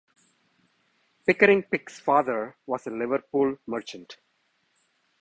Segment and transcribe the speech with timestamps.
[1.27, 4.17] Pickering Pick's father was a Liverpool merchant.